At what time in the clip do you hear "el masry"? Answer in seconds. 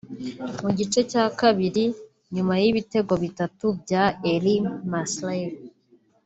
4.33-5.41